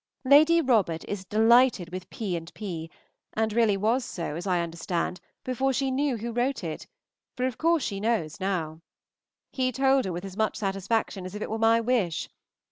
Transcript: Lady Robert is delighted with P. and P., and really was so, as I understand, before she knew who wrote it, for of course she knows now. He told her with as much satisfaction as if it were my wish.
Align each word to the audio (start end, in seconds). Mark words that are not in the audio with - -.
Lady 0.25 0.61
Robert 0.61 1.05
is 1.07 1.25
delighted 1.25 1.91
with 1.91 2.09
P. 2.09 2.35
and 2.35 2.51
P., 2.55 2.89
and 3.33 3.53
really 3.53 3.77
was 3.77 4.03
so, 4.03 4.35
as 4.35 4.47
I 4.47 4.59
understand, 4.63 5.21
before 5.43 5.73
she 5.73 5.91
knew 5.91 6.17
who 6.17 6.31
wrote 6.31 6.63
it, 6.63 6.87
for 7.37 7.45
of 7.45 7.59
course 7.59 7.83
she 7.83 7.99
knows 7.99 8.39
now. 8.39 8.81
He 9.53 9.71
told 9.71 10.05
her 10.05 10.11
with 10.11 10.25
as 10.25 10.35
much 10.35 10.55
satisfaction 10.57 11.23
as 11.23 11.35
if 11.35 11.43
it 11.43 11.51
were 11.51 11.59
my 11.59 11.79
wish. 11.79 12.29